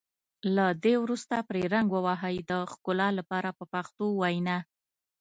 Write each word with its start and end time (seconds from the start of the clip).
له 0.55 0.65
دې 0.83 0.93
وروسته 1.03 1.35
پرې 1.49 1.61
رنګ 1.73 1.87
ووهئ 1.91 2.37
د 2.51 2.51
ښکلا 2.71 3.09
لپاره 3.19 3.49
په 3.57 3.65
پښتو 3.73 4.05
وینا. 4.21 4.57